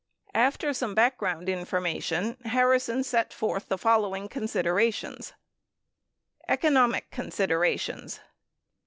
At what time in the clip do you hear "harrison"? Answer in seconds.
2.45-3.03